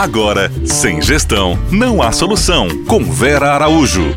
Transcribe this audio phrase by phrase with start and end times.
[0.00, 2.68] Agora, sem gestão, não há solução.
[2.86, 4.14] Com Vera Araújo.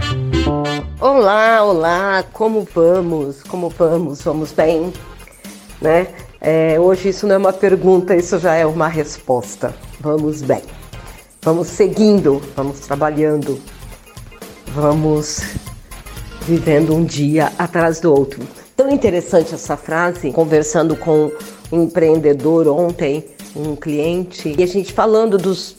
[0.98, 3.44] Olá, olá, como vamos?
[3.44, 4.22] Como vamos?
[4.22, 4.94] Vamos bem?
[5.82, 6.08] Né?
[6.40, 9.76] É, hoje isso não é uma pergunta, isso já é uma resposta.
[10.00, 10.62] Vamos bem.
[11.42, 13.60] Vamos seguindo, vamos trabalhando,
[14.68, 15.42] vamos
[16.44, 18.42] vivendo um dia atrás do outro.
[18.74, 21.30] Tão interessante essa frase, conversando com
[21.70, 23.26] um empreendedor ontem,
[23.56, 25.76] um cliente, e a gente falando dos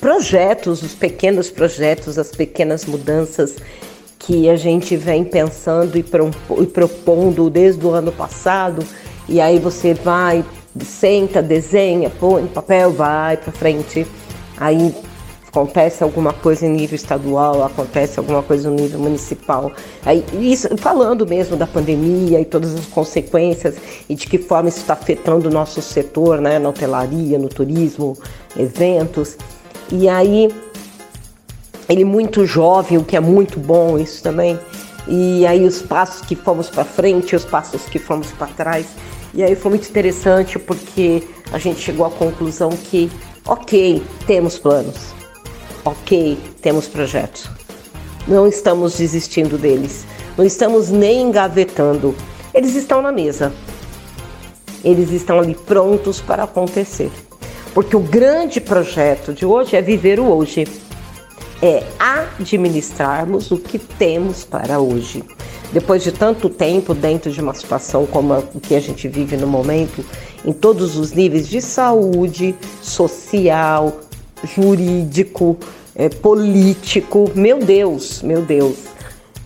[0.00, 3.56] projetos, os pequenos projetos, as pequenas mudanças
[4.18, 6.02] que a gente vem pensando e
[6.66, 8.84] propondo desde o ano passado,
[9.28, 10.44] e aí você vai,
[10.84, 14.06] senta, desenha, põe papel, vai para frente.
[14.56, 14.94] Aí
[15.58, 19.72] acontece alguma coisa em nível estadual, acontece alguma coisa no nível municipal.
[20.04, 23.74] Aí, isso, falando mesmo da pandemia e todas as consequências
[24.08, 28.16] e de que forma isso está afetando o nosso setor, né, na hotelaria, no turismo,
[28.56, 29.36] eventos.
[29.90, 30.48] E aí,
[31.88, 34.58] ele muito jovem, o que é muito bom isso também.
[35.08, 38.86] E aí os passos que fomos para frente, os passos que fomos para trás.
[39.34, 43.10] E aí foi muito interessante porque a gente chegou à conclusão que,
[43.46, 45.14] ok, temos planos,
[45.88, 47.48] ok, temos projetos.
[48.26, 50.04] Não estamos desistindo deles,
[50.36, 52.14] não estamos nem engavetando.
[52.52, 53.52] Eles estão na mesa.
[54.84, 57.10] Eles estão ali prontos para acontecer.
[57.72, 60.66] Porque o grande projeto de hoje é viver o hoje.
[61.60, 65.24] É administrarmos o que temos para hoje.
[65.72, 69.46] Depois de tanto tempo dentro de uma situação como a que a gente vive no
[69.46, 70.04] momento,
[70.44, 74.00] em todos os níveis de saúde, social,
[74.44, 75.56] jurídico,
[75.98, 77.30] é, político.
[77.34, 78.76] Meu Deus, meu Deus.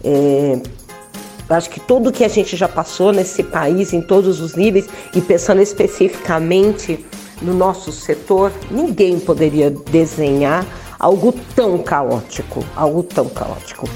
[0.05, 0.61] É,
[1.49, 5.21] acho que tudo que a gente já passou nesse país, em todos os níveis, e
[5.21, 7.05] pensando especificamente
[7.41, 10.67] no nosso setor, ninguém poderia desenhar
[10.99, 13.89] algo tão caótico, algo tão caótico.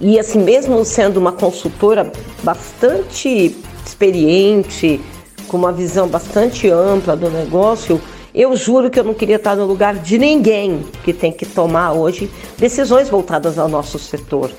[0.00, 3.56] E assim, mesmo sendo uma consultora bastante
[3.86, 5.00] experiente,
[5.46, 8.00] com uma visão bastante ampla do negócio,
[8.34, 11.92] eu juro que eu não queria estar no lugar de ninguém que tem que tomar
[11.92, 14.50] hoje decisões voltadas ao nosso setor.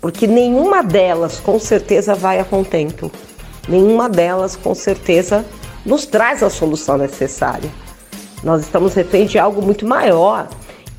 [0.00, 3.10] Porque nenhuma delas com certeza vai a contento.
[3.68, 5.44] Nenhuma delas com certeza
[5.84, 7.70] nos traz a solução necessária.
[8.42, 10.48] Nós estamos reféns de algo muito maior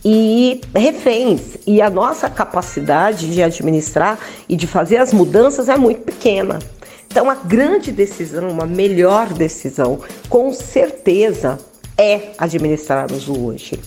[0.04, 1.58] e reféns.
[1.66, 6.60] E a nossa capacidade de administrar e de fazer as mudanças é muito pequena.
[7.08, 10.00] Então, a grande decisão, uma melhor decisão,
[10.30, 11.58] com certeza,
[11.98, 13.80] é administrarmos o hoje.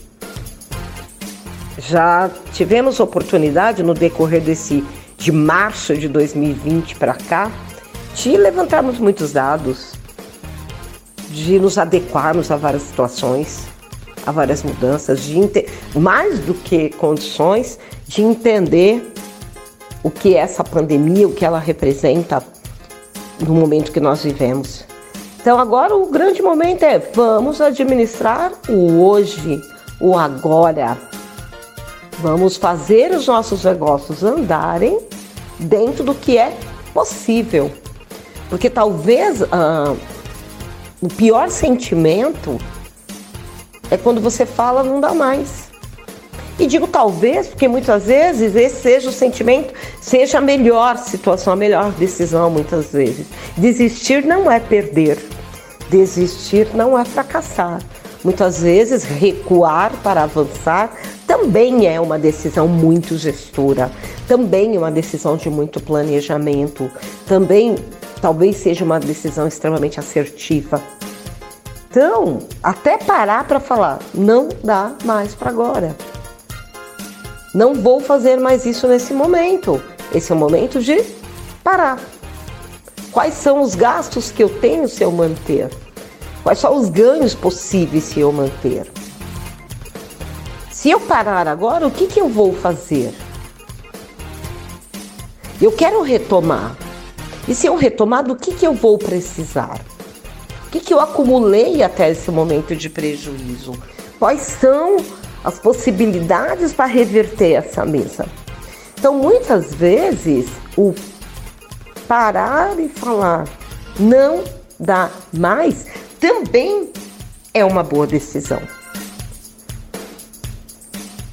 [1.79, 4.85] Já tivemos oportunidade no decorrer desse
[5.17, 7.51] de março de 2020 para cá
[8.15, 9.95] de levantarmos muitos dados,
[11.29, 13.67] de nos adequarmos a várias situações,
[14.27, 15.39] a várias mudanças, de
[15.95, 19.13] mais do que condições de entender
[20.03, 22.43] o que é essa pandemia, o que ela representa
[23.41, 24.85] no momento que nós vivemos.
[25.41, 29.63] Então agora o grande momento é vamos administrar o hoje,
[30.01, 30.99] o agora.
[32.19, 34.99] Vamos fazer os nossos negócios andarem
[35.59, 36.57] dentro do que é
[36.93, 37.71] possível.
[38.51, 39.95] Porque talvez ah,
[41.01, 42.59] o pior sentimento
[43.91, 45.68] é quando você fala não dá mais.
[46.59, 51.57] E digo talvez, porque muitas vezes esse seja o sentimento, seja a melhor situação, a
[51.57, 53.27] melhor decisão, muitas vezes.
[53.57, 55.19] Desistir não é perder,
[55.89, 57.81] desistir não é fracassar.
[58.25, 60.93] Muitas vezes recuar para avançar
[61.29, 63.89] também é uma decisão muito gestora,
[64.27, 66.91] também é uma decisão de muito planejamento,
[67.27, 67.77] também
[68.21, 70.83] talvez seja uma decisão extremamente assertiva.
[71.89, 75.97] Então, até parar para falar, não dá mais para agora.
[77.55, 79.83] Não vou fazer mais isso nesse momento.
[80.15, 81.03] Esse é o momento de
[81.65, 81.99] parar.
[83.11, 85.71] Quais são os gastos que eu tenho se eu manter?
[86.43, 88.87] Quais são os ganhos possíveis se eu manter?
[90.71, 93.13] Se eu parar agora, o que, que eu vou fazer?
[95.61, 96.77] Eu quero retomar.
[97.49, 99.81] E se eu retomar, do que, que eu vou precisar?
[100.67, 103.73] O que, que eu acumulei até esse momento de prejuízo?
[104.19, 104.99] Quais são
[105.45, 108.27] as possibilidades para reverter essa mesa.
[108.99, 110.95] Então, muitas vezes, o
[112.09, 113.47] parar e falar
[113.99, 114.43] não
[114.79, 115.87] dá mais
[116.19, 116.91] também
[117.55, 118.61] é uma boa decisão.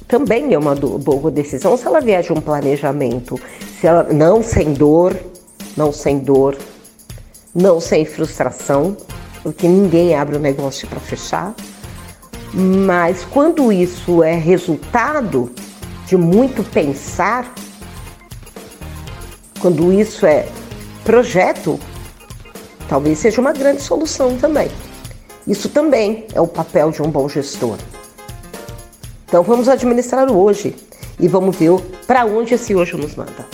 [0.06, 3.40] Também é uma boa decisão se ela vier de um planejamento,
[3.80, 5.16] se ela não sem dor,
[5.76, 6.56] não sem dor,
[7.52, 8.96] não sem frustração,
[9.42, 11.54] porque ninguém abre o um negócio para fechar
[12.58, 15.52] Mas quando isso é resultado
[16.06, 17.52] de muito pensar,
[19.60, 20.48] quando isso é
[21.04, 21.78] projeto,
[22.88, 24.70] talvez seja uma grande solução também.
[25.46, 27.76] Isso também é o papel de um bom gestor.
[29.26, 30.74] Então vamos administrar hoje
[31.20, 33.46] e vamos ver para onde esse hoje nos manda.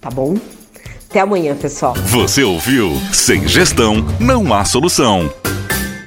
[0.00, 0.34] Tá bom?
[1.10, 1.92] Até amanhã, pessoal.
[2.06, 2.92] Você ouviu?
[3.12, 5.30] Sem gestão, não há solução.